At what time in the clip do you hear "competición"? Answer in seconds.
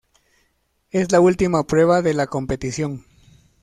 2.25-3.05